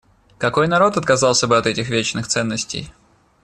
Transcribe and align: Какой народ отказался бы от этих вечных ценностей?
Какой 0.39 0.67
народ 0.67 0.97
отказался 0.97 1.45
бы 1.45 1.57
от 1.59 1.67
этих 1.67 1.87
вечных 1.89 2.25
ценностей? 2.27 2.91